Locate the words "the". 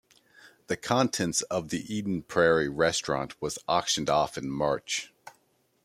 0.65-0.77, 1.69-1.93